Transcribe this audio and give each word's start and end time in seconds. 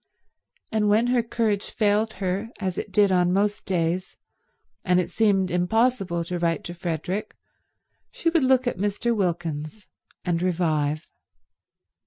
And 0.71 0.89
when 0.89 1.05
her 1.13 1.21
courage 1.21 1.69
failed 1.69 2.13
her, 2.13 2.49
as 2.59 2.79
it 2.79 2.91
did 2.91 3.11
on 3.11 3.31
most 3.31 3.67
days, 3.67 4.17
and 4.83 4.99
it 4.99 5.11
seemed 5.11 5.51
impossible 5.51 6.23
to 6.23 6.39
write 6.39 6.63
to 6.63 6.73
Frederick, 6.73 7.35
she 8.11 8.31
would 8.31 8.43
look 8.43 8.65
at 8.65 8.79
Mr. 8.79 9.15
Wilkins 9.15 9.85
and 10.25 10.41
revive. 10.41 11.05